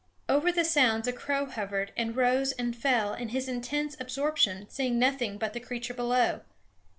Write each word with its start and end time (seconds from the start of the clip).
Over 0.27 0.51
the 0.51 0.65
sounds 0.65 1.07
a 1.07 1.13
crow 1.13 1.45
hovered 1.45 1.93
and 1.95 2.15
rose 2.15 2.53
and 2.53 2.75
fell, 2.75 3.13
in 3.13 3.29
his 3.29 3.47
intense 3.47 3.95
absorption 3.99 4.67
seeing 4.67 4.97
nothing 4.97 5.37
but 5.37 5.53
the 5.53 5.59
creature 5.59 5.93
below. 5.93 6.41